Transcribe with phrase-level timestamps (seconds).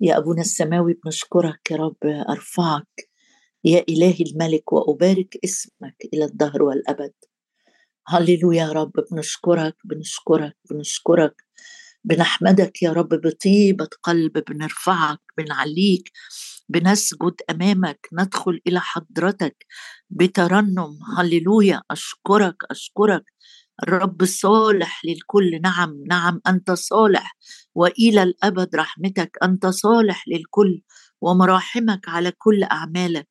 [0.00, 1.96] يا أبونا السماوي بنشكرك يا رب
[2.30, 3.08] أرفعك.
[3.64, 7.12] يا إلهي الملك وأبارك اسمك إلى الدهر والأبد.
[8.08, 11.34] هللويا يا رب بنشكرك بنشكرك بنشكرك.
[12.04, 16.10] بنحمدك يا رب بطيبة قلب بنرفعك بنعليك.
[16.68, 19.66] بنسجد أمامك ندخل إلى حضرتك
[20.10, 20.98] بترنم.
[21.18, 23.24] هللويا أشكرك أشكرك.
[23.82, 25.60] الرب صالح للكل.
[25.62, 27.36] نعم نعم أنت صالح.
[27.74, 29.38] وإلى الأبد رحمتك.
[29.42, 30.82] أنت صالح للكل
[31.20, 33.28] ومراحمك على كل أعمالك.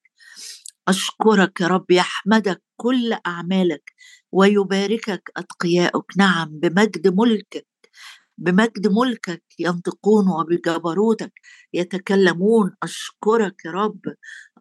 [0.87, 3.93] أشكرك يا رب يحمدك كل أعمالك
[4.31, 6.11] ويباركك أتقياؤك.
[6.17, 7.67] نعم بمجد ملكك
[8.37, 11.33] بمجد ملكك ينطقون وبجبروتك
[11.73, 12.71] يتكلمون.
[12.83, 14.01] أشكرك يا رب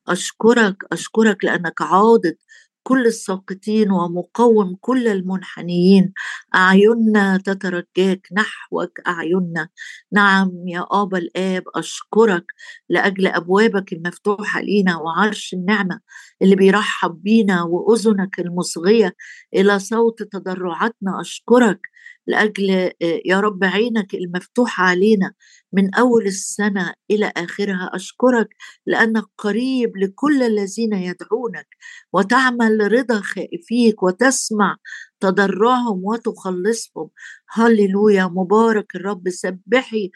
[0.08, 2.36] أشكرك أشكرك لأنك عاضد
[2.86, 6.12] كل الساقطين ومقوم كل المنحنيين.
[6.54, 9.68] أعيننا تترجاك نحوك أعيننا
[10.12, 12.44] نعم يا أبا الآب أشكرك
[12.88, 16.00] لأجل أبوابك المفتوحة لينا وعرش النعمة
[16.42, 19.14] اللي بيرحب بينا وأذنك المصغية
[19.54, 21.20] إلى صوت تضرعاتنا.
[21.20, 21.80] أشكرك
[22.26, 22.92] لأجل آه،
[23.26, 25.32] يا رب عينك المفتوحه علينا
[25.72, 27.90] من أول السنة إلى آخرها.
[27.94, 28.48] أشكرك
[28.86, 31.66] لأنك قريب لكل الذين يدعونك
[32.12, 34.76] وتعمل رضا خائفيك وتسمع
[35.20, 37.10] تضرعهم وتخلصهم.
[37.50, 38.24] هللويا.
[38.26, 39.28] مبارك الرب.
[39.30, 40.10] سبحي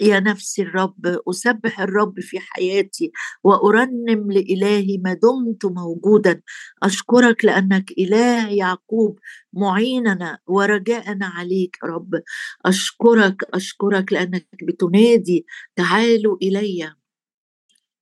[0.00, 3.12] يا نفسي الرب أسبح الرب في حياتي
[3.44, 6.42] وأرنم لإلهي ما دمت موجودا.
[6.82, 9.18] أشكرك لأنك إله يعقوب
[9.52, 12.22] معيننا ورجاءنا عليك يا رب.
[12.66, 16.99] أشكرك أشكرك لأنك بتنادي تعالوا إلي.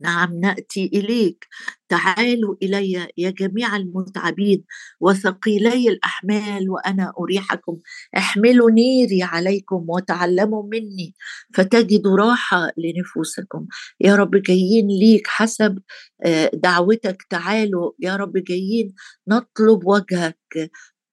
[0.00, 1.46] نعم نأتي إليك.
[1.88, 4.64] تعالوا إلي يا جميع المتعبين
[5.00, 7.78] وثقيلي الأحمال وأنا أريحكم.
[8.16, 11.14] احملوا نيري عليكم وتعلموا مني
[11.54, 13.66] فتجدوا راحة لنفوسكم.
[14.00, 15.78] يا رب جايين ليك حسب
[16.24, 17.22] آه، دعوتك.
[17.30, 18.94] تعالوا يا رب جايين
[19.28, 20.70] نطلب وجهك.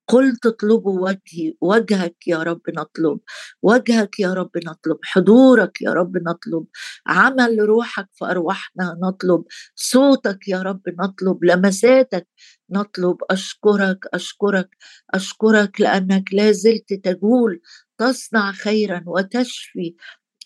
[0.07, 3.19] قلت اطلبوا وجهي وجهك يا رب نطلب
[3.61, 6.65] وجهك يا رب نطلب حضورك يا رب نطلب
[7.07, 9.43] عمل روحك في ارواحنا نطلب
[9.75, 12.27] صوتك يا رب نطلب لمساتك
[12.69, 14.69] نطلب أشكرك أشكرك
[15.13, 17.61] أشكرك لأنك لا زلت تقول
[17.97, 19.95] تصنع خيرا وتشفي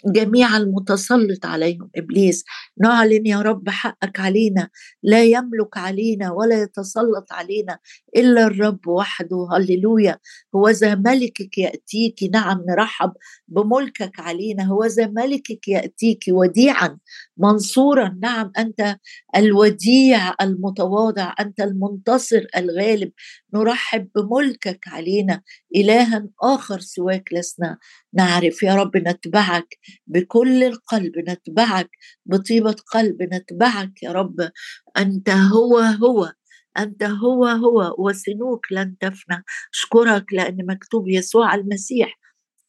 [0.05, 1.89] جميع المتسلط عليهم.
[1.95, 2.43] إبليس
[2.81, 4.69] نعلن يا رب حقك علينا
[5.03, 7.77] لا يملك علينا ولا يتسلط علينا
[8.15, 9.47] إلا الرب وحده.
[9.51, 10.17] هللويا.
[10.55, 12.23] هو ذا ملكك يأتيك.
[12.33, 13.11] نعم نرحب
[13.47, 14.63] بملكك علينا.
[14.63, 16.97] هو ذا ملكك يأتيك وديعا
[17.37, 18.17] منصورا.
[18.21, 18.95] نعم أنت
[19.35, 23.11] الوديع المتواضع أنت المنتصر الغالب.
[23.53, 25.41] نرحب بملكك علينا.
[25.75, 27.77] الها آخر سواك لسنا.
[28.13, 29.67] نعرف يا رب نتبعك.
[30.07, 31.89] بكل القلب نتبعك
[32.25, 34.49] بطيبة قلب نتبعك يا رب.
[34.97, 36.33] أنت هو هو
[36.79, 39.43] أنت هو هو وسنوك لن تفنى.
[39.73, 42.19] أشكرك لأن مكتوب يسوع المسيح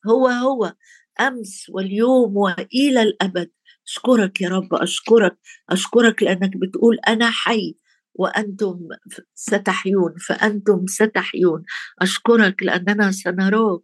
[0.09, 0.75] هو هو
[1.20, 3.50] أمس واليوم وإلى الأبد.
[3.88, 5.38] أشكرك يا رب أشكرك.
[5.70, 7.76] أشكرك لأنك بتقول أنا حي.
[8.15, 8.88] وأنتم
[9.34, 11.65] ستحيون فأنتم ستحيون.
[12.03, 13.82] أشكرك لأننا سنراك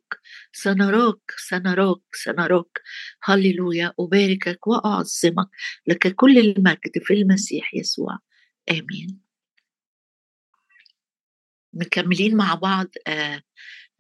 [0.53, 2.81] سنراك سنراك سنراك.
[3.23, 3.93] هللويا.
[4.01, 5.49] أباركك وأعظمك
[5.87, 8.19] لك كل المجد في المسيح يسوع.
[8.71, 9.21] آمين.
[11.73, 13.43] مكملين مع بعض آه،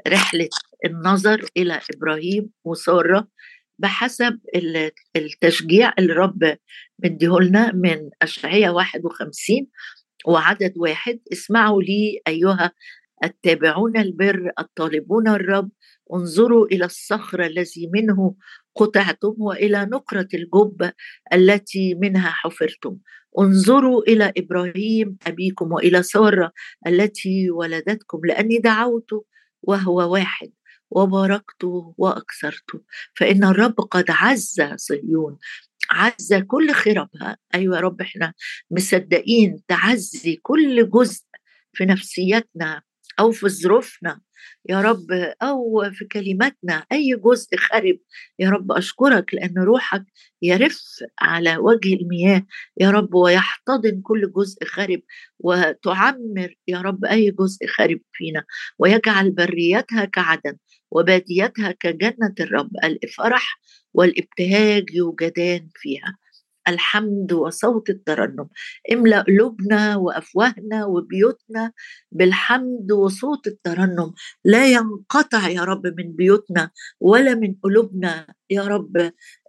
[0.08, 0.48] رحلة
[0.86, 3.28] النظر إلى إبراهيم وسارة
[3.78, 4.40] بحسب
[5.16, 6.56] التشجيع اللي رب
[7.04, 9.66] مديهولنا من أشعية 51
[10.26, 12.72] وعدد واحد اسمعوا لي أيها
[13.24, 15.70] التابعون البر الطالبون الرب
[16.14, 18.34] انظروا إلى الصخر الذي منه
[18.76, 20.90] قطعتم وإلى نقرة الجب
[21.32, 22.96] التي منها حفرتم.
[23.38, 26.52] انظروا إلى إبراهيم أبيكم وإلى سارة
[26.86, 29.10] التي ولدتكم لأني دعوت
[29.62, 30.52] وهو واحد
[30.90, 31.64] وباركت
[31.98, 32.70] وأكثرت.
[33.14, 35.38] فإن الرب قد عز صهيون.
[35.90, 38.32] عز كل خربها أيوه يا رب إحنا
[38.70, 41.24] مصدقين تعزي كل جزء
[41.72, 42.82] في نفسيتنا
[43.18, 44.20] أو في ظروفنا.
[44.68, 45.10] يا رب
[45.42, 47.98] أو في كلماتنا أي جزء خرب
[48.38, 50.04] يا رب أشكرك لأن روحك
[50.42, 50.82] يرف
[51.20, 52.46] على وجه المياه.
[52.80, 55.00] يا رب ويحتضن كل جزء خرب
[55.38, 58.44] وتعمر يا رب أي جزء خرب فينا.
[58.78, 60.56] ويجعل بريتها كعدن
[60.90, 62.70] وباديتها كجنة الرب.
[62.84, 63.60] الفرح
[63.96, 66.18] والابتهاج يوجدان فيها.
[66.68, 68.48] الحمد وصوت الترنم.
[68.92, 71.72] املأ قلوبنا وأفواهنا وبيوتنا
[72.12, 74.12] بالحمد وصوت الترنم.
[74.44, 76.70] لا ينقطع يا رب من بيوتنا
[77.00, 78.96] ولا من قلوبنا يا رب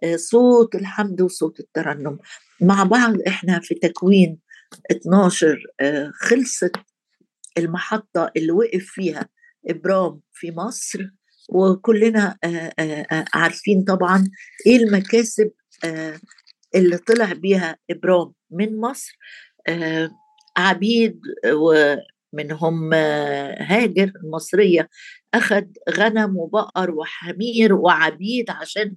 [0.02, 2.18] آه، صوت الحمد وصوت الترنم.
[2.60, 4.38] مع بعض إحنا في تكوين
[4.90, 6.76] 12 آه، خلصت
[7.58, 9.28] المحطة اللي وقف فيها
[9.66, 11.17] إبرام في مصر.
[11.48, 12.36] وكلنا
[13.34, 14.30] عارفين طبعا
[14.66, 15.50] إيه المكاسب
[16.74, 19.18] اللي طلع بيها إبرام من مصر
[20.56, 21.20] عبيد
[21.52, 22.94] ومنهم
[23.60, 24.88] هاجر المصرية
[25.34, 28.96] أخذ غنم وبقر وحمير وعبيد عشان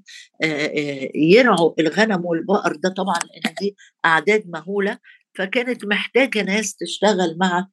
[1.16, 3.76] يرعوا الغنم والبقر ده طبعا لأن دي
[4.06, 4.98] أعداد مهولة
[5.38, 7.68] فكانت محتاجة ناس تشتغل مع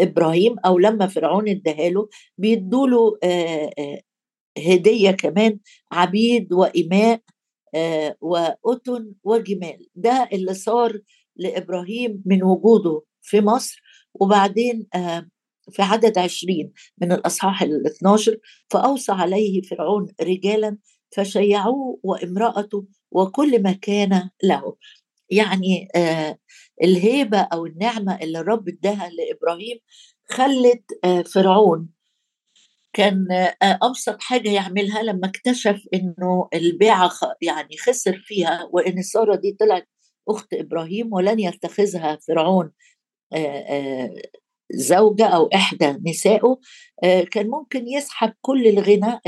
[0.00, 2.06] إبراهيم أو لما فرعون اداها
[2.38, 3.18] بيدوا له
[4.58, 5.58] هدية كمان
[5.92, 7.20] عبيد وإماء
[7.74, 9.86] آه، وأتن وجمال.
[9.94, 11.00] ده اللي صار
[11.36, 13.82] لإبراهيم من وجوده في مصر
[14.14, 15.28] وبعدين آه،
[15.72, 18.38] في عدد عشرين من الأصحاح ال 12
[18.70, 20.78] فأوصى عليه فرعون رجالا
[21.16, 24.76] فشيعوه وامرأته وكل ما كان له.
[25.30, 26.38] يعني آه
[26.82, 29.78] الهيبة أو النعمة اللي الرب اداها لإبراهيم
[30.30, 30.84] خلت
[31.34, 31.88] فرعون
[32.92, 33.26] كان
[33.62, 37.10] أبسط حاجة يعملها لما اكتشف إنه البيعة
[37.42, 39.88] يعني خسر فيها وإن ساره دي طلعت
[40.28, 42.70] أخت إبراهيم ولن يتخذها فرعون
[44.72, 46.58] زوجة أو إحدى نسائه
[47.30, 49.20] كان ممكن يسحب كل الغنى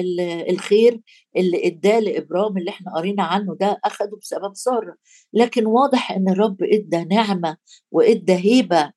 [0.50, 1.00] الخير
[1.36, 4.96] اللي إداه لإبرام اللي إحنا قرينا عنه ده أخده بسبب سارة
[5.32, 7.56] لكن واضح إن الرب إدى نعمة
[7.90, 8.92] وإدى هيبة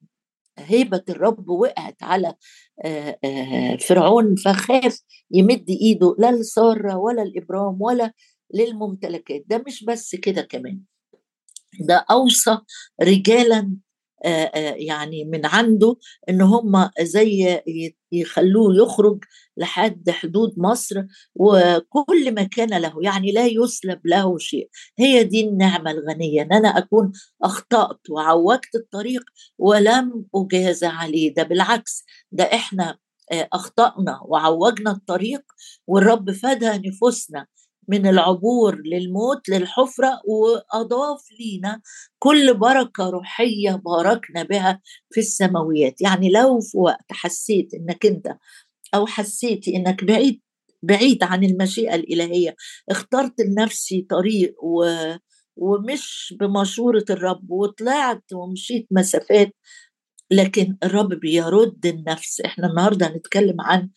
[0.57, 2.35] هيبة الرب وقعت على
[3.87, 8.13] فرعون فخاف يمد إيده لا لسارة ولا الإبرام ولا
[8.53, 9.43] للممتلكات.
[9.47, 10.81] ده مش بس كده كمان
[11.79, 12.57] ده أوصى
[13.03, 13.77] رجالا
[14.75, 15.95] يعني من عنده
[16.29, 17.61] إن هم زي
[18.11, 19.23] يخلوه يخرج
[19.57, 21.03] لحد حدود مصر
[21.35, 24.69] وكل ما كان له يعني لا يسلب له شيء.
[24.99, 27.11] هي دي النعمة الغنية إن أنا أكون
[27.43, 29.21] أخطأت وعوجت الطريق
[29.57, 31.33] ولم أجاز عليه.
[31.33, 32.97] ده بالعكس ده إحنا
[33.31, 35.41] أخطأنا وعوجنا الطريق
[35.87, 37.45] والرب فدى نفوسنا.
[37.87, 41.81] من العبور للموت للحفرة وأضاف لينا
[42.19, 46.01] كل بركة روحية باركنا بها في السماويات.
[46.01, 48.27] يعني لو في وقت حسيت إنك أنت
[48.95, 50.41] أو حسيتي إنك بعيد
[50.83, 52.55] بعيد عن المشيئة الإلهية
[52.89, 54.85] اخترت لنفسي طريق و
[55.57, 59.55] ومش بمشورة الرب وطلعت ومشيت مسافات
[60.31, 62.41] لكن الرب بيرد النفس.
[62.41, 63.89] إحنا النهارده هنتكلم عن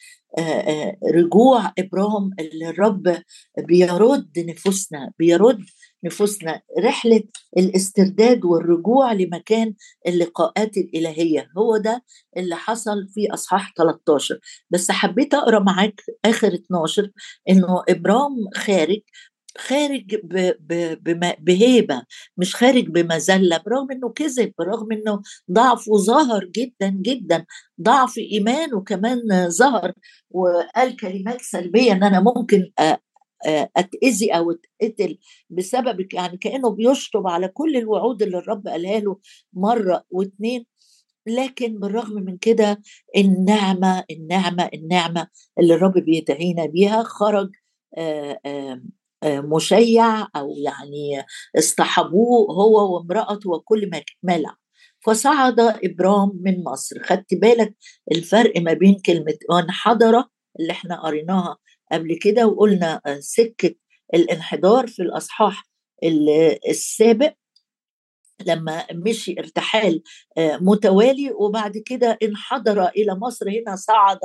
[1.15, 3.23] رجوع إبراهيم اللي الرب
[3.59, 5.65] بيرد نفوسنا بيرد
[6.05, 6.61] نفوسنا.
[6.85, 7.23] رحلة
[7.59, 9.75] الاسترداد والرجوع لمكان
[10.07, 12.05] اللقاءات الإلهية هو ده
[12.37, 14.39] اللي حصل في أصحاح 13
[14.71, 17.11] بس حبيت أقرأ معاك آخر 12
[17.49, 19.01] إنه ابرام خارج
[19.59, 20.17] خارج
[21.41, 22.03] بهيبة
[22.37, 25.23] مش خارج بمذلة برغم إنه كذب برغم إنه
[25.53, 27.45] ضعفه ظهر جدا جدا
[27.83, 29.93] ضعف إيمانه كمان ظهر
[30.31, 32.71] وقال كلمات سلبية إن أنا ممكن
[33.77, 35.19] أتأذي أو أتقتل
[35.51, 39.19] بسببك يعني كأنه بيشطب على كل الوعود اللي الرب قالها له
[39.53, 40.67] مرة واثنين
[41.27, 42.81] لكن بالرغم من كده
[43.17, 45.29] النعمة النعمة النعمة
[45.59, 47.51] اللي الرب بيدعينا بيها خرج
[49.25, 51.25] مشيع أو يعني
[51.59, 53.91] اصطحبوه هو وامرأته وكل
[54.23, 54.57] ما له
[55.07, 57.03] فصعد ابرام من مصر.
[57.03, 57.75] خدت بالك
[58.13, 60.25] الفرق ما بين كلمة وانحدر
[60.61, 61.57] اللي إحنا قريناها
[61.93, 63.75] قبل كده وقلنا سكة
[64.15, 65.65] الانحدار في الأصحاح
[66.69, 67.35] السابق
[68.47, 70.03] لما مشي ارتحال
[70.39, 73.49] متوالي وبعد كده انحدر إلى مصر.
[73.51, 74.19] هنا صعد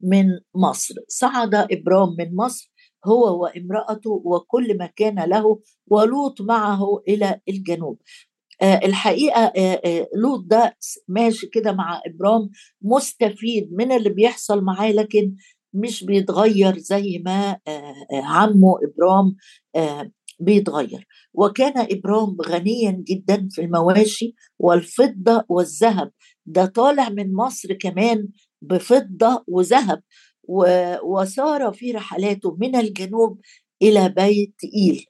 [0.00, 0.94] من مصر.
[1.08, 2.72] صعد ابرام من مصر
[3.06, 7.98] هو وامرأته وكل ما كان له ولوط معه إلى الجنوب.
[8.62, 10.76] آه الحقيقة آه آه لوط ده
[11.08, 12.50] ماشي كده مع إبرام
[12.82, 15.34] مستفيد من اللي بيحصل معاه لكن
[15.74, 17.58] مش بيتغير زي ما
[18.12, 19.36] عمه إبرام
[20.40, 21.06] بيتغير.
[21.34, 26.12] وكان إبرام غنيا جدا في المواشي والفضة والذهب.
[26.46, 28.28] ده طالع من مصر كمان
[28.62, 30.02] بفضة وذهب.
[31.02, 33.40] وسار في رحلاته من الجنوب
[33.82, 35.04] إلى بيت إيل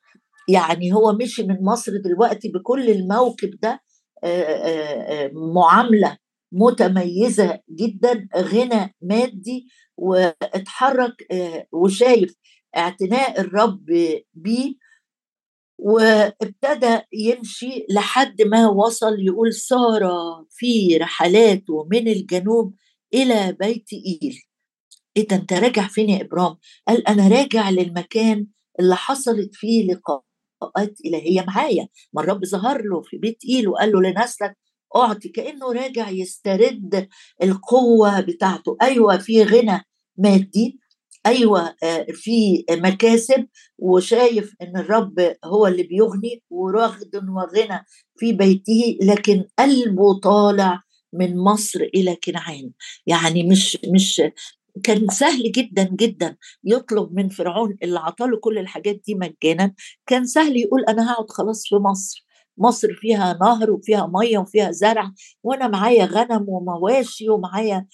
[0.48, 3.80] يعني هو مشي من مصر دلوقتي بكل الموكب ده
[5.54, 6.16] معاملة
[6.52, 9.66] متميزة جدا غنى مادي
[9.96, 11.14] واتحرك
[11.72, 12.34] وشايف
[12.76, 13.84] اعتناء الرب
[14.34, 14.74] بيه.
[15.78, 20.00] وابتدى يمشي لحد ما وصل يقول سار
[20.50, 22.74] في رحلاته من الجنوب
[23.14, 24.42] إلى بيت إيل
[25.16, 26.56] إيه ده أنت راجع فين يا إبرام؟
[26.88, 28.46] قال أنا راجع للمكان
[28.80, 31.88] اللي حصلت فيه لقاءات إلهية معايا.
[32.12, 34.56] ما الرب ظهر له في بيت إيل وقال له لنسلك
[34.96, 37.08] أعطي كأنه راجع يسترد
[37.42, 38.76] القوة بتاعته.
[38.82, 39.80] أيوة في غنى
[40.18, 40.78] مادي
[41.26, 43.46] أيوه آه، في مكاسب
[43.78, 47.84] وشايف إن الرب هو اللي بيغني ورغد وغنى
[48.16, 52.70] في بيته لكن قلبه طالع من مصر إلى كنعان.
[53.06, 54.22] يعني مش مش
[54.84, 59.74] كان سهل جدا جدا يطلب من فرعون اللي عطاله كل الحاجات دي مجانا
[60.06, 62.24] كان سهل يقول أنا هقعد خلاص في مصر
[62.58, 67.86] مصر فيها نهر وفيها مية وفيها زرع وأنا معايا غنم ومواشي ومعايا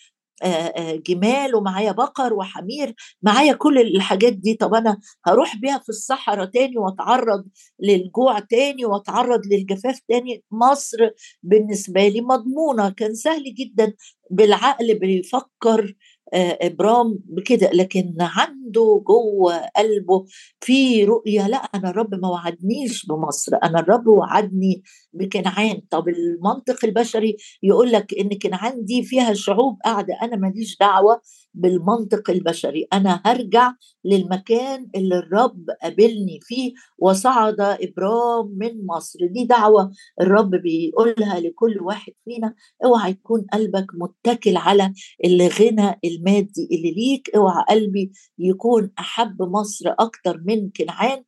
[1.06, 6.78] جمال ومعايا بقر وحمير معايا كل الحاجات دي طب أنا هروح بيها في الصحراء تاني
[6.78, 7.44] وأتعرض
[7.80, 10.98] للجوع تاني وأتعرض للجفاف تاني؟ مصر
[11.42, 13.92] بالنسبة لي مضمونة كان سهل جدا
[14.30, 15.94] بالعقل بيفكر
[16.34, 20.24] إبرام بكده لكن عنده جوه قلبه
[20.60, 25.80] في رؤية لا أنا الرب ما وعدنيش بمصر أنا الرب وعدني بكنعان.
[25.90, 31.20] طب المنطق البشري يقول لك إن كنعان دي فيها شعوب قاعدة أنا ماليش دعوة
[31.54, 32.86] بالمنطق البشري.
[32.92, 33.72] أنا هرجع
[34.04, 39.18] للمكان اللي الرب قابلني فيه وصعد ابرام من مصر.
[39.26, 42.54] دي دعوة الرب بيقولها لكل واحد فينا.
[42.84, 44.92] اوعى يكون قلبك متكل على
[45.24, 47.30] الغنى المادي اللي ليك.
[47.36, 51.24] اوعى قلبي يكون أحب مصر أكتر من كنعان.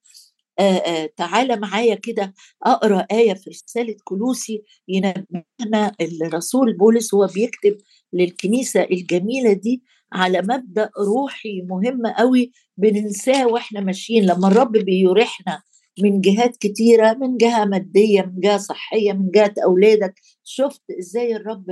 [1.16, 7.76] تعالى معايا كده أقرأ آية في رسالة كلوسي ينبهنا الرسول بولس هو بيكتب
[8.12, 9.83] للكنيسة الجميلة دي.
[10.13, 14.27] على مبدأ روحي مهم قوي بننساه وإحنا ماشيين.
[14.27, 15.63] لما الرب بيريحنا
[16.03, 21.65] من جهات كتيرة من جهة مادية من جهة صحية من جهة أولادك شفت إزاي الرب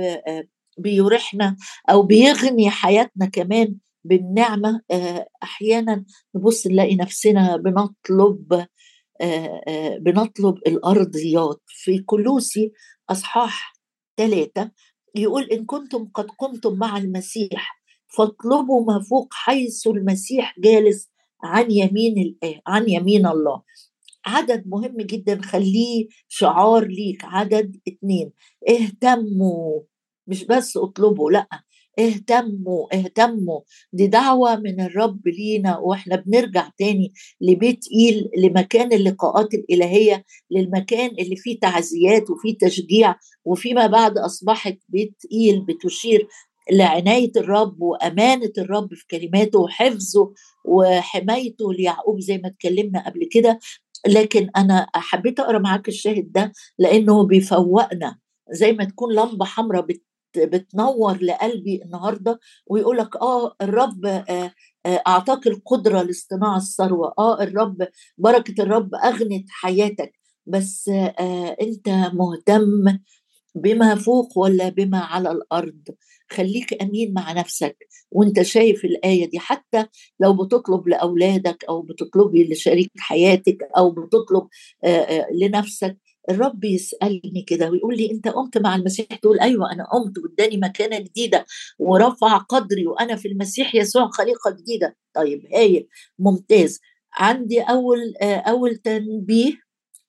[0.77, 1.55] بيريحنا
[1.89, 4.81] أو بيغني حياتنا كمان بالنعمة
[5.43, 8.65] أحيانا نبص نلاقي نفسنا بنطلب
[9.99, 11.61] بنطلب الأرضيات.
[11.67, 12.71] في كلوسي
[13.09, 13.73] أصحاح
[14.17, 14.71] ثلاثة
[15.15, 17.74] يقول إن كنتم قد قمتم مع المسيح
[18.17, 21.09] فاطلبوا ما فوق حيث المسيح جالس
[21.43, 23.61] عن يمين الآه عن يمين الله.
[24.25, 27.21] عدد مهم جدا خليه شعار ليك.
[27.23, 28.31] عدد اتنين
[28.69, 29.81] اهتموا.
[30.27, 31.47] مش بس اطلبوا لأ
[31.99, 33.59] اهتموا اهتموا.
[33.93, 41.35] دي دعوة من الرب لينا وإحنا بنرجع تاني لبيت إيل لمكان اللقاءات الإلهية للمكان اللي
[41.35, 46.27] فيه تعزيات وفيه تشجيع وفيما بعد أصبحت بيت إيل بتشير
[46.71, 50.33] لعناية الرب وأمانة الرب في كلماته وحفظه
[50.65, 53.59] وحمايته ليعقوب زي ما اتكلمنا قبل كده.
[54.07, 58.17] لكن أنا حبيت أقرأ معاك الشاهد ده لأنه بيفوقنا.
[58.51, 60.03] زي ما تكون لمبة حمراء بت
[60.37, 64.51] بتنور لقلبي النهارده ويقول لك آه الرب آه
[64.85, 67.13] أعطاك القدرة لاصطناع الثروة.
[67.19, 70.13] آه الرب بركة الرب أغنت حياتك.
[70.47, 72.99] بس آه أنت مهتم
[73.55, 75.81] بما فوق ولا بما على الأرض؟
[76.31, 77.77] خليك أمين مع نفسك
[78.11, 79.39] وأنت شايف الآية دي.
[79.39, 79.85] حتى
[80.19, 84.47] لو بتطلب لأولادك أو بتطلبي لشريك حياتك أو بتطلب
[85.41, 85.97] لنفسك
[86.29, 90.99] الرب يسألني كده ويقول لي أنت قمت مع المسيح؟ تقول أيوه أنا قمت واداني مكانة
[90.99, 91.45] جديدة
[91.79, 94.95] ورفع قدري وأنا في المسيح يسوع خليقة جديدة.
[95.15, 95.87] طيب هايل
[96.19, 96.79] ممتاز.
[97.13, 99.53] عندي أول أول تنبيه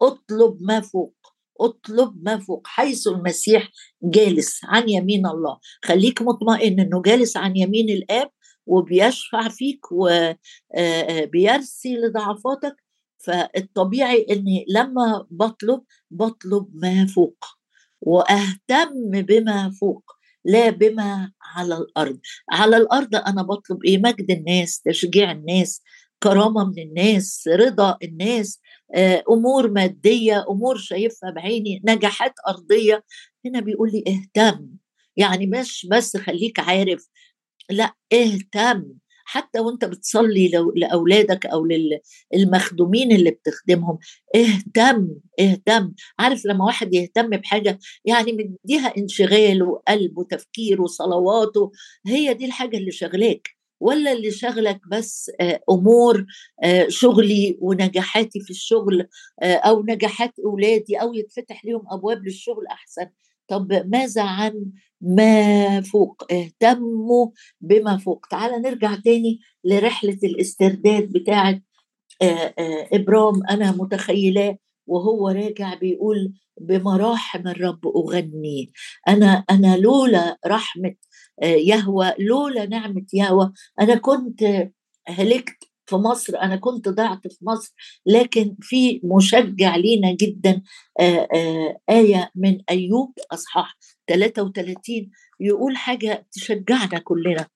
[0.02, 1.15] اطلب ما فوق.
[1.60, 3.70] اطلب ما فوق حيث المسيح
[4.02, 5.58] جالس عن يمين الله.
[5.84, 8.30] خليك مطمئن إنه جالس عن يمين الآب
[8.66, 12.76] وبيشفع فيك وبيرسي لضعفاتك.
[13.18, 17.44] فالطبيعي إني لما بطلب بطلب ما فوق.
[18.00, 20.02] وأهتم بما فوق
[20.44, 22.18] لا بما على الأرض.
[22.52, 25.82] على الأرض أنا بطلب إيه؟ مجد الناس تشجيع الناس
[26.22, 28.60] كرامة من الناس رضا الناس
[29.30, 33.04] أمور مادية أمور شايفها بعيني نجاحات أرضية.
[33.46, 34.68] هنا بيقول لي اهتم.
[35.16, 37.08] يعني مش بس خليك عارف
[37.70, 38.84] لا اهتم.
[39.28, 41.66] حتى وأنت بتصلي لأولادك أو
[42.34, 43.98] للمخدومين اللي بتخدمهم
[44.36, 45.08] اهتم
[45.40, 45.92] اهتم.
[46.18, 51.72] عارف لما واحد يهتم بحاجة يعني مديها انشغال وقلب وتفكير وصلواته
[52.06, 55.30] هي دي الحاجة اللي شغلاك ولا اللي شغلك بس
[55.70, 56.26] أمور
[56.88, 59.08] شغلي ونجاحاتي في الشغل
[59.42, 63.06] أو نجاحات أولادي أو يتفتح لهم أبواب للشغل أحسن؟
[63.48, 64.64] طب ماذا عن
[65.00, 67.28] ما فوق؟ اهتموا
[67.60, 68.26] بما فوق.
[68.30, 71.60] تعال نرجع تاني لرحلة الاسترداد بتاعة
[72.92, 78.72] إبرام أنا متخيلاه وهو راجع بيقول بمراحم الرب أغني.
[79.08, 81.05] أنا أنا لولا رحمة آه،
[81.42, 83.52] يهوى لولا نعمة يهوى.
[83.80, 84.68] أنا كنت
[85.08, 87.74] هلكت في مصر أنا كنت ضعت في مصر
[88.06, 90.62] لكن في مشجع لينا جدا
[91.90, 93.76] آية من أيوب أصحاح
[94.08, 97.46] 33 يقول حاجة تشجعنا كلنا.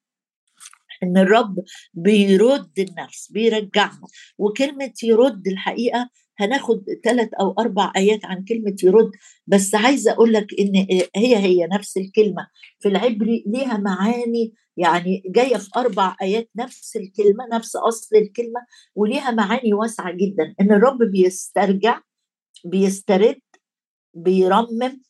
[1.03, 1.65] إن الرب
[1.95, 4.01] بيرد النفس بيرجعنا.
[4.39, 9.11] وكلمة يرد الحقيقة هناخد ثلاث أو أربع آيات عن كلمة يرد
[9.47, 10.77] بس عايزة أقول لك إن
[11.17, 12.47] هي هي نفس الكلمة.
[12.79, 18.61] في العبري ليها معاني يعني جاية في أربع آيات نفس الكلمة نفس أصل الكلمة
[18.95, 20.55] وليها معاني واسعة جدا.
[20.61, 22.01] إن الرب بيسترجع
[22.65, 23.41] بيسترد
[24.15, 25.03] بيرمم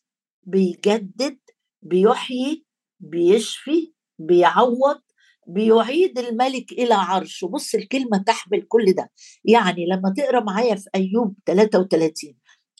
[0.43, 1.37] بيجدد
[1.81, 2.65] بيحيي
[2.99, 5.01] بيشفي بيعوض
[5.47, 7.47] بيعيد الملك إلى عرشه.
[7.47, 9.11] بص الكلمة تحمل كل ده.
[9.45, 12.33] يعني لما تقرأ معايا في أيوب 33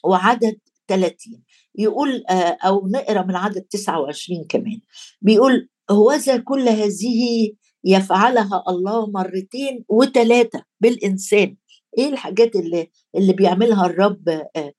[0.03, 1.43] وعدد 30
[1.75, 4.79] يقول آه، أو نقرأ من عدد 29 كمان.
[5.21, 7.51] بيقول هوذا كل هذه
[7.83, 11.55] يفعلها الله مرتين وثلاثه بالإنسان.
[11.97, 14.73] إيه الحاجات اللي اللي بيعملها الرب آه،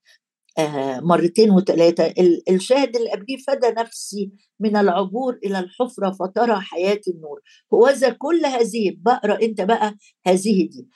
[1.01, 2.13] مرتين وثلاثة
[2.49, 7.41] الشاهد اللي قبليه فدى نفسي من العبور إلى الحفرة فترى حياة النور.
[7.73, 9.95] هوذا كل هذه بقرأ أنت بقى
[10.27, 10.87] هذه دي.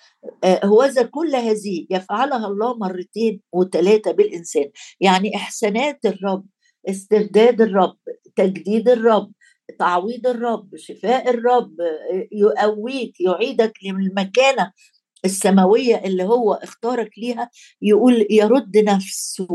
[0.44, 4.70] آه، هوذا كل هذه يفعلها الله مرتين وثلاثة بالإنسان.
[5.02, 6.46] يعني إحسانات الرب
[6.90, 7.98] استرداد الرب
[8.36, 9.32] تجديد الرب
[9.80, 11.76] تعويض الرب شفاء الرب
[12.32, 14.72] يقويك يعيدك للمكانة
[15.25, 17.50] السماوية اللي هو اختارك ليها
[17.81, 19.47] يقول يرد نفسه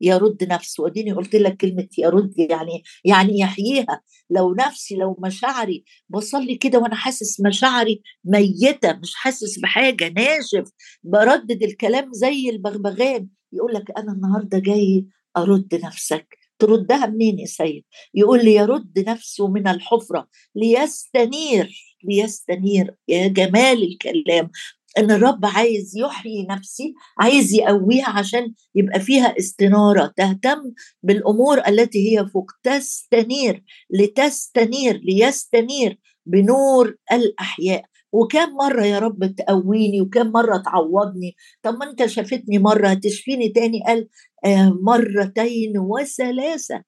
[0.00, 0.82] يرد نفسه.
[0.84, 4.02] وديني قلت لك كلمة يرد يعني يعني يحييها.
[4.30, 10.70] لو نفسي لو مشاعري بصلي كده وأنا حاسس مشاعري ميتة مش حاسس بحاجة ناشف
[11.04, 15.06] بردد الكلام زي البغبغان يقول لك أنا النهارده جاي
[15.36, 16.39] أرد نفسك.
[16.60, 20.28] تردها منين يا سيد؟ يقول لي يرد نفسه من الحفرة.
[20.54, 24.50] ليستنير ليستنير يا جمال الكلام.
[24.98, 30.12] إن الرب عايز يحيي نفسي عايز يقويها عشان يبقى فيها استنارة.
[30.16, 32.50] تهتم بالأمور التي هي فوق.
[32.62, 37.84] تستنير لتستنير ليستنير بنور الأحياء.
[38.12, 43.80] وكم مرة يا رب تقويني وكم مرة تعوضني؟ طب ما انت شافتني مرة هتشفيني تاني؟
[43.86, 44.08] قال
[44.44, 46.82] آه مرتين وثلاثة.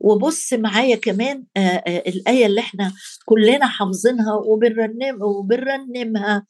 [0.00, 2.92] وبص معايا كمان آه آه الآية اللي إحنا
[3.26, 6.46] كلنا حافظينها وبنرنم وبنرنمها.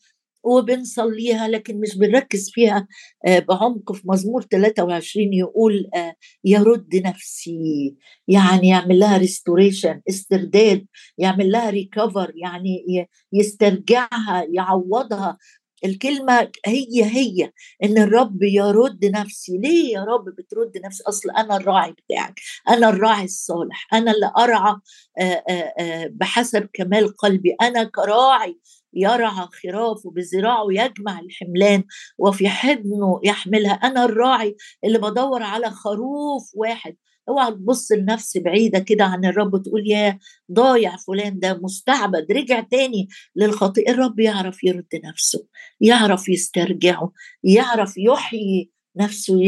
[0.46, 2.88] وبنصليها لكن مش بنركز فيها
[3.26, 7.94] آه، بعمق في مزمور 23 يقول آه، يرد نفسي
[8.28, 10.86] يعني يعمل لها ريستوريشن استرداد
[11.18, 15.38] يعمل لها ريكفر يعني يسترجعها يعوضها.
[15.84, 17.50] الكلمة هي هي
[17.84, 19.58] إن الرب يرد نفسي.
[19.58, 24.76] ليه يا رب بترد نفسي؟ أصل أنا الراعي بتاعك أنا الراعي الصالح أنا اللي أرعى
[25.18, 27.56] آه، بحسب كمال قلبي.
[27.62, 28.58] أنا كراعي
[28.96, 31.84] يرعى خرافه بذراعه يجمع الحملان
[32.18, 33.72] وفي حضنه يحملها.
[33.72, 36.96] أنا الراعي اللي بدور على خروف واحد.
[37.28, 40.18] اوعى تبص لنفس بعيدة كده عن الرب تقول يا
[40.52, 42.32] ضايع فلان ده مستعبد.
[42.32, 43.90] رجع تاني للخطيئة.
[43.90, 45.46] الرب يعرف يرد نفسه
[45.80, 47.12] يعرف يسترجعه
[47.44, 49.40] يعرف يحيي نفسه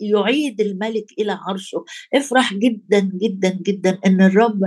[0.00, 1.84] يعيد الملك إلى عرشه.
[2.14, 4.60] افرح جدا جدا جدا إن الرب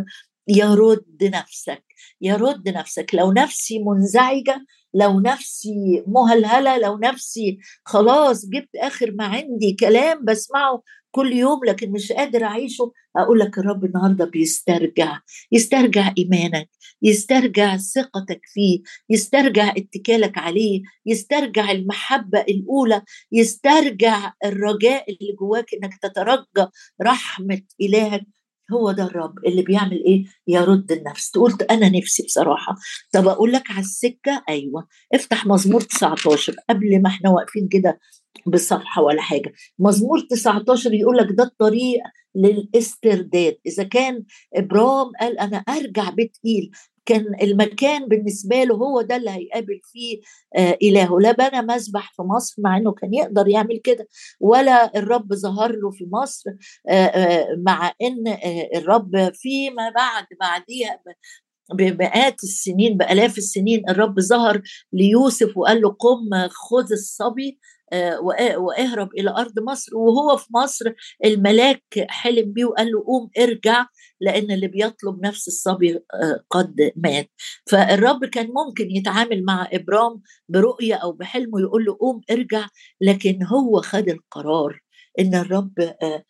[0.48, 1.84] يرد نفسك.
[2.22, 3.16] يرد نفسك.
[3.16, 10.82] لو نفسي منزعجة لو نفسي مهلهلة لو نفسي خلاص جبت آخر ما عندي كلام بسمعه
[11.12, 15.20] كل يوم لكن مش قادر أعيشه أقول لك الرب النهارده بيسترجع
[15.52, 16.70] يسترجع إيمانك
[17.02, 26.68] يسترجع ثقتك فيه يسترجع اتكالك عليه يسترجع المحبة الأولى يسترجع الرجاء اللي جواك إنك تترجى
[27.02, 28.26] رحمة إلهك
[28.74, 31.32] هو ده الرب اللي بيعمل إيه؟ يرد النفس.
[31.32, 32.76] تقول أنا نفسي بصراحة.
[33.14, 34.88] طب أقول لك على السكة؟ أيوه.
[35.14, 38.00] افتح مزمور 19 قبل ما إحنا واقفين كده
[38.48, 39.54] بصفحة ولا حاجة.
[39.80, 42.00] مزمور 19 يقول لك ده الطريق
[42.36, 43.58] للاسترداد.
[43.66, 44.24] إذا كان
[44.56, 46.72] ابرام قال أنا أرجع بيت إيل
[47.06, 50.22] كان المكان بالنسبة له هو ده اللي هيقابل فيه
[50.56, 51.20] آه إلهه.
[51.20, 54.08] لا بنى مسبح في مصر مع إنه كان يقدر يعمل كده
[54.40, 56.50] ولا الرب ظهر له في مصر
[56.90, 58.24] آه آه مع إن
[58.76, 61.02] الرب فيما بعد بعديها
[61.74, 64.62] بمئات السنين بآلاف السنين الرب ظهر
[64.94, 67.60] ليوسف وقال له قم خذ الصبي.
[68.60, 69.96] واهرب إلى أرض مصر.
[69.98, 70.86] وهو في مصر
[71.26, 73.86] الملاك حلم بيه وقال له قوم ارجع
[74.22, 77.30] لأن اللي بيطلب نفس الصبي آه، قد مات.
[77.72, 82.68] فالرب كان ممكن يتعامل مع إبرام برؤية أو بحلمه يقول له قوم ارجع
[83.02, 84.80] لكن هو خد القرار
[85.20, 86.24] إن الرب آه،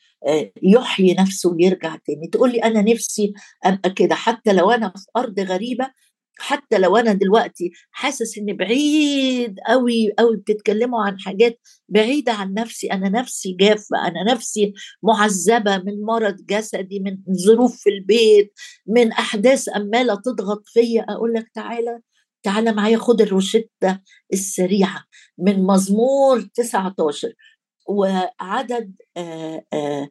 [0.64, 2.28] يحيي نفسه ويرجع تاني.
[2.28, 5.92] تقول لي أنا نفسي أبقى كده حتى لو أنا في أرض غريبة
[6.40, 12.88] حتى لو أنا دلوقتي حاسس ان بعيد قوي قوي بتتكلموا عن حاجات بعيدة عن نفسي
[12.88, 18.54] أنا نفسي جافة أنا نفسي معذبة من مرض جسدي من ظروف في البيت
[18.88, 22.00] من أحداث اماله تضغط فيا أقول لك تعالى
[22.44, 24.00] تعالى معايا خد الروشتة
[24.34, 25.04] السريعة
[25.38, 27.34] من مزمور 19
[27.88, 30.10] وعدد آآ آآ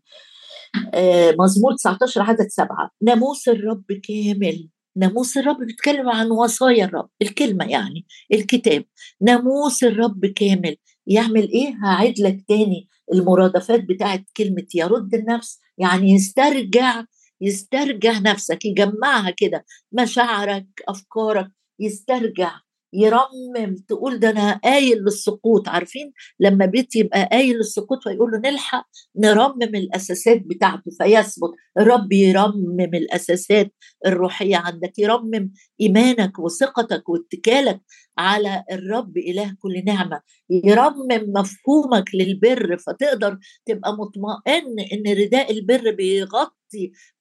[0.94, 2.90] آآ مزمور 19 عدد سبعة.
[3.02, 4.68] ناموس الرب كامل.
[4.96, 8.84] ناموس الرب بيتكلم عن وصايا الرب الكلمة يعني الكتاب.
[9.20, 10.76] ناموس الرب كامل.
[11.06, 17.04] يعمل إيه؟ هعيد لك تاني المرادفات بتاعت كلمة يرد النفس يعني يسترجع
[17.40, 21.50] يسترجع نفسك يجمعها كده مشاعرك أفكارك
[21.80, 22.52] يسترجع.
[22.92, 25.68] يرمم تقول ده أنا قايل للسقوط.
[25.68, 32.90] عارفين؟ لما بيت يبقى قايل للسقوط فيقول له نلحق نرمم الأساسات بتاعته فيثبت الرب يرمم
[32.94, 33.72] الأساسات
[34.06, 37.80] الروحية عندك يرمم إيمانك وثقتك واتكالك
[38.18, 40.20] على الرب إله كل نعمة.
[40.50, 46.59] يرمم مفهومك للبر فتقدر تبقى مطمئن إن رداء البر بيغطي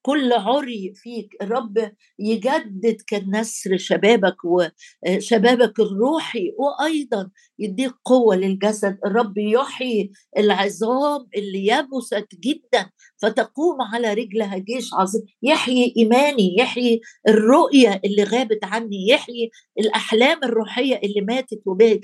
[0.01, 8.97] كل عري فيك الرب يجدد كالنسر شبابك وشبابك الروحي وأيضا يديك قوة للجسد.
[9.05, 12.89] الرب يحيي العظام اللي يبست جدا
[13.21, 15.21] فتقوم على رجلها جيش عظيم.
[15.43, 21.99] يحيي إيماني يحيي الرؤية اللي غابت عني يحيي الأحلام الروحية اللي ماتت وبات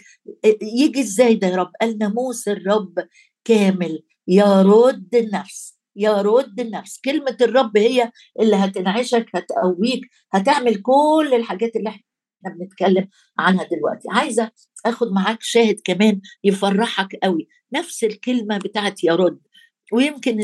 [0.62, 2.94] يجي إزاي ده يا رب؟ قال ناموس الرب
[3.46, 4.00] كامل.
[4.28, 5.76] يرد النفس.
[5.96, 7.00] يرد النفس.
[7.06, 10.02] كلمة الرب هي اللي هتنعشك هتقويك
[10.34, 13.08] هتعمل كل الحاجات اللي إحنا بنتكلم
[13.40, 14.08] عنها دلوقتي.
[14.12, 14.52] عايزة
[14.86, 17.48] آخد معاك شاهد كمان يفرحك قوي.
[17.74, 19.40] نفس الكلمة بتاعت يرد
[19.94, 20.40] ويمكن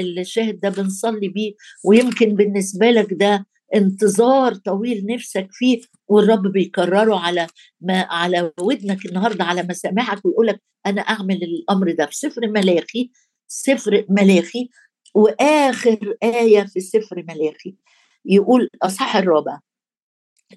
[0.00, 7.46] الشاهد ده بنصلي بيه ويمكن بالنسبة لك ده انتظار طويل نفسك فيه والرب بيكرره على
[7.80, 13.10] ما على ودنك النهارده على مسامعك ويقول لك أنا أعمل الأمر ده في سفر ملاخي
[13.54, 14.68] سفر ملاخي
[15.14, 17.76] وآخر آية في سفر ملاخي
[18.24, 19.58] يقول اصحاح الرابع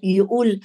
[0.04, 0.60] يقول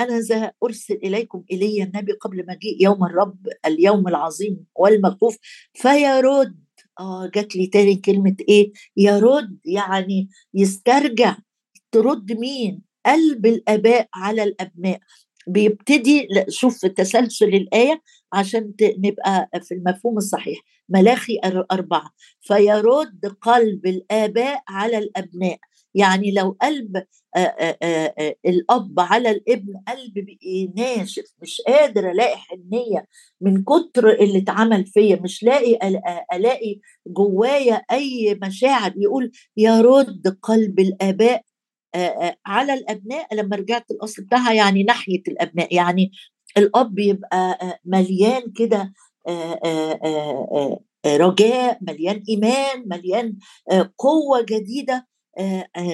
[0.00, 5.36] أنا, ذا أرسل إليكم إلي النبي قبل مجيء يوم الرب اليوم العظيم والمكفوف
[5.74, 6.60] فيرد
[7.00, 11.36] آه جات لي تاني كلمة إيه؟ يرد يعني يسترجع
[11.92, 15.00] ترد مين؟ قلب الآباء على الأبناء.
[15.46, 18.02] بيبتدي شوف تسلسل الآية
[18.32, 20.58] عشان نبقى في المفهوم الصحيح.
[20.94, 21.38] ملاخي
[21.72, 22.10] أربعة.
[22.40, 25.58] فيرد قلب الآباء على الأبناء.
[25.94, 26.96] يعني لو قلب
[27.36, 30.26] آآ آآ الأب على الابن قلب
[30.76, 33.06] ناشف مش قادر ألاقي حنية
[33.40, 35.78] من كتر اللي اتعمل فيا مش لاقي
[36.34, 38.92] ألاقي جوايا أي مشاعر.
[38.96, 41.42] يقول يرد قلب الآباء
[42.46, 43.34] على الأبناء.
[43.34, 45.74] لما رجعت الأصل بتاعها يعني ناحية الأبناء.
[45.74, 46.12] يعني
[46.56, 48.92] الأب يبقى مليان كده
[51.06, 53.36] رجاء مليان إيمان مليان
[53.98, 55.08] قوة جديدة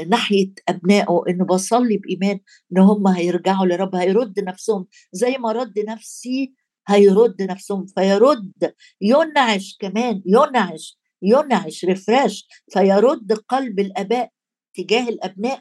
[0.07, 2.41] ناحية أبنائه إنه بصلي بإيمان
[2.73, 4.87] إن هم هيرجعوا لرب هيرد نفسهم.
[5.13, 6.55] زي ما رد نفسي
[6.89, 7.87] هيرد نفسهم.
[7.87, 14.31] فيرد ينعش كمان ينعش ينعش ريفراش فيرد قلب الآباء
[14.75, 15.61] تجاه الأبناء.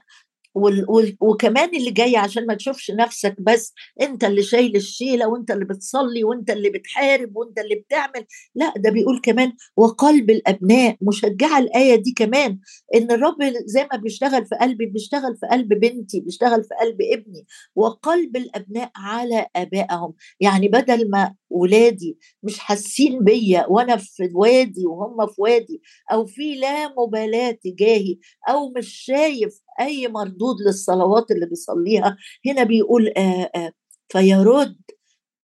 [1.21, 6.23] وكمان اللي جاي عشان ما تشوفش نفسك بس انت اللي شايل الشيلة وانت اللي بتصلي
[6.23, 8.25] وانت اللي بتحارب وانت اللي بتعمل.
[8.55, 10.97] لا ده بيقول كمان وقلب الأبناء.
[11.01, 12.59] مشجعة الآية دي كمان
[12.95, 17.45] إن الرب زي ما بيشتغل في قلبي بيشتغل في قلب بنتي بيشتغل في قلب ابني.
[17.75, 20.13] وقلب الأبناء على آبائهم.
[20.39, 26.55] يعني بدل ما ولادي مش حاسين بيا وأنا في وادي وهم في وادي أو في
[26.55, 28.17] لا مبالاة تجاهي
[28.49, 32.17] أو مش شايف أي مردود للصلوات اللي بيصليها.
[32.45, 33.71] هنا بيقول آآ آآ
[34.09, 34.77] فيرد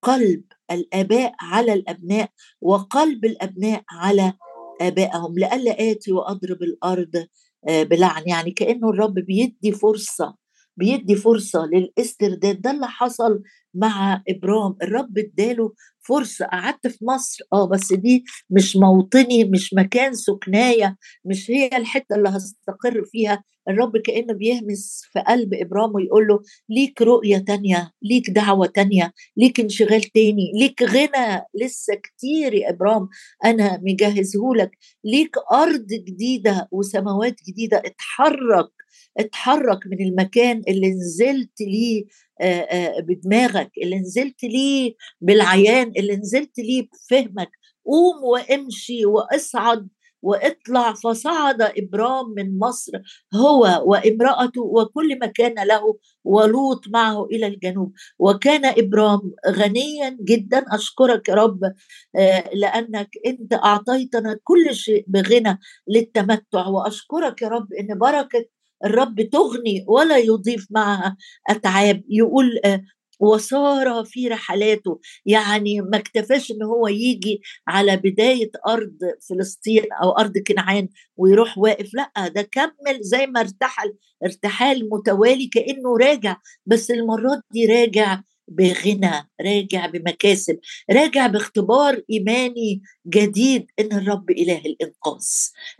[0.01, 2.29] قلب الآباء على الأبناء
[2.61, 4.33] وقلب الأبناء على
[4.81, 5.39] آبائهم.
[5.39, 7.27] لئلا آتي وأضرب الأرض
[7.67, 8.23] بلعن.
[8.27, 10.42] يعني كأنه الرب بيدي فرصة
[10.77, 12.61] بيدي فرصة للاسترداد.
[12.61, 13.41] ده اللي حصل
[13.73, 16.45] مع ابرام الرب اداله فرصة.
[16.45, 17.43] قعدت في مصر.
[17.53, 23.43] آه بس دي مش موطني مش مكان سكناية مش هي الحتة اللي هستقر فيها.
[23.69, 29.59] الرب كأنه بيهمس في قلب ابرام ويقول له ليك رؤية تانية ليك دعوة تانية ليك
[29.59, 33.09] انشغال تاني ليك غنى لسه كتير يا ابرام
[33.45, 34.71] أنا مجهزهولك.
[35.03, 37.77] ليك أرض جديدة وسماوات جديدة.
[37.85, 38.82] اتحرك.
[39.17, 42.05] اتحرك من المكان اللي نزلت ليه
[42.99, 47.49] بدماغك اللي نزلت ليه بالعيان اللي نزلت ليه بفهمك.
[47.85, 49.87] قوم وامشي واصعد
[50.21, 52.91] واطلع فصعد إبرام من مصر
[53.35, 57.93] هو وامرأته وكل ما كان له ولوط معه إلى الجنوب.
[58.19, 61.59] وكان إبرام غنيا جدا أشكرك يا رب
[62.53, 66.67] لأنك أنت أعطيتنا كل شيء بغنى للتمتع.
[66.67, 68.45] وأشكرك يا رب إن بركة
[68.85, 71.17] الرب تغني ولا يضيف معها
[71.49, 72.03] أتعاب.
[72.09, 72.81] يقول آه،
[73.19, 74.99] وصار في رحلاته.
[75.25, 78.97] يعني ما اكتفاش إن هو يجي على بداية أرض
[79.29, 81.89] فلسطين أو أرض كنعان ويروح واقف.
[81.93, 83.93] لأ ده كمل زي ما ارتحل.
[84.25, 86.37] ارتحال متوالي كأنه راجع.
[86.65, 90.59] بس المرات دي راجع بغنى راجع بمكاسب
[90.91, 95.25] راجع باختبار إيماني جديد إن الرب إله الإنقاذ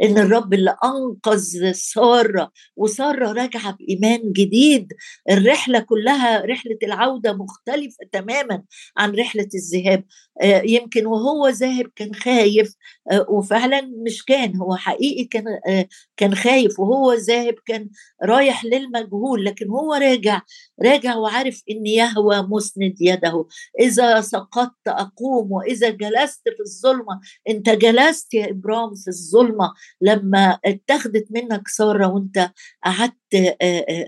[0.04, 4.94] إن الرب اللي أنقذ سارة وسارة راجعة بإيمان جديد.
[5.30, 8.64] الرحلة كلها رحلة العودة مختلفة تماما
[8.98, 10.04] عن رحلة الذهاب.
[10.42, 12.76] آه، يمكن وهو ذاهب كان خايف
[13.12, 17.90] آه، وفعلا مش كان هو حقيقي كان آه، كان خايف وهو ذاهب كان
[18.24, 20.42] رايح للمجهول لكن هو راجع
[20.86, 23.46] راجع وعارف إن يهوى مسند يده.
[23.80, 27.20] إذا سقطت أقوم وإذا جلست في الظلمة.
[27.50, 29.74] أنت جلست يا ابرام في الظلمة.
[30.02, 32.52] لما اتخذت منك سارة وأنت
[32.84, 33.58] قعدت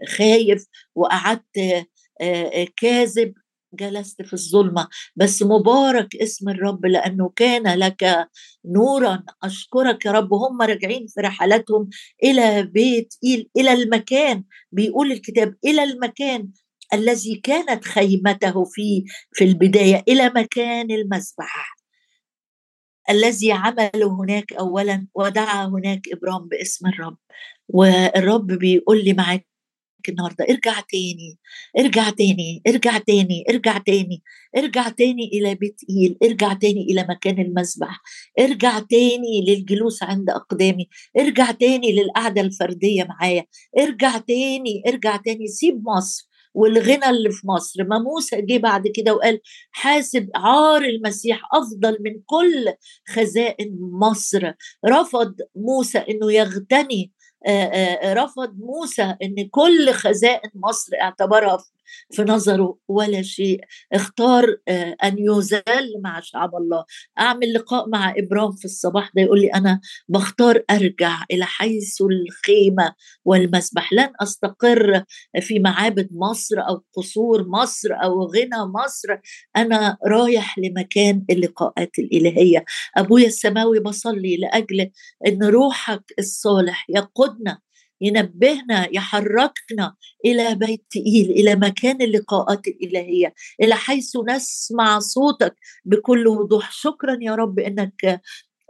[0.08, 0.66] خايف
[0.96, 1.86] وقعدت
[2.78, 3.34] كاذب
[3.74, 4.88] جلست في الظلمة.
[5.16, 8.28] بس مبارك اسم الرب لأنه كان لك
[8.66, 9.24] نورا.
[9.44, 10.34] أشكرك يا رب.
[10.34, 11.90] هم راجعين في رحلاتهم
[12.24, 14.44] إلى بيت إيل إلى المكان.
[14.72, 16.50] بيقول الكتاب إلى المكان.
[16.96, 19.04] الذي كانت خيمته فيه
[19.34, 21.76] في البداية إلى مكان المسبح
[23.10, 27.18] الذي عمله هناك اولا ودعا هناك إبرام باسم الرب.
[27.70, 29.48] والرب بيقول لي معاك
[30.10, 31.40] النهارده ارجع تاني
[31.80, 34.24] ارجع تاني ارجع تاني ارجع تاني
[34.58, 38.02] ارجع تاني إلى بيت إيل ارجع تاني إلى مكان المسبح
[38.40, 43.46] ارجع تاني للجلوس عند أقدامي ارجع تاني للقعدة الفردية معايا
[43.80, 46.30] ارجع تاني ارجع تاني سيب مصر.
[46.56, 47.84] والغنى اللي في مصر.
[47.84, 49.40] ما موسى جه بعد كده وقال
[49.72, 52.74] حاسب عار المسيح أفضل من كل
[53.08, 54.52] خزائن مصر.
[54.86, 57.12] رفض موسى إنه يغتني.
[58.06, 61.72] رفض موسى إن كل خزائن مصر اعتبرها في
[62.20, 63.62] نظره ولا شيء.
[63.94, 66.86] اختار آه، أن يزال مع شعب الله.
[67.20, 72.94] أعمل لقاء مع ابرام في الصباح ده يقول لي أنا بختار أرجع إلى حيث الخيمة
[73.26, 73.94] والمسبح.
[73.94, 75.04] لن أستقر
[75.42, 79.18] في معابد مصر أو قصور مصر أو غنى مصر.
[79.58, 82.66] أنا رايح لمكان اللقاءات الإلهية.
[82.98, 84.92] أبويا السماوي بصلي لأجل
[85.28, 87.60] إن روحك الصالح يقودنا
[88.02, 95.56] ينبهنا يحركنا إلى بيت تقيل إلى مكان اللقاءات الإلهية إلى حيث نسمع صوتك
[95.86, 96.72] بكل وضوح.
[96.72, 98.22] شكرا يا رب إنك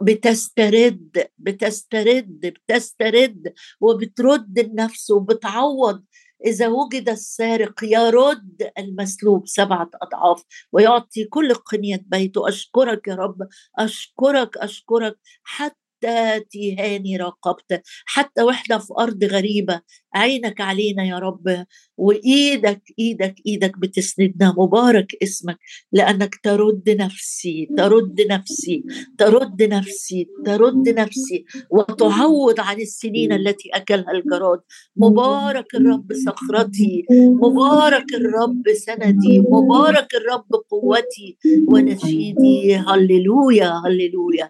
[0.02, 6.04] بتسترد بتسترد بتسترد وبترد النفس وبتعوض
[6.46, 12.48] إذا وجد السارق يرد المسلوب سبعة أضعاف ويعطي كل قنية بيته.
[12.48, 19.80] أشكرك يا رب أشكرك أشكرك حتى حتى تهاني راقبت حتى وإحنا في أرض غريبة
[20.14, 21.64] عينك علينا يا رب
[21.96, 25.58] وإيدك إيدك إيدك بتسندنا مبارك اسمك
[25.92, 28.84] لأنك ترد نفسي ترد نفسي
[29.18, 34.60] ترد نفسي ترد نفسي وتعوض عن السنين التي أكلها الجراد.
[34.96, 37.04] مبارك الرب صخرتي
[37.42, 44.44] مبارك الرب سندي مبارك الرب قوتي ونشيدي هللويا هللويا.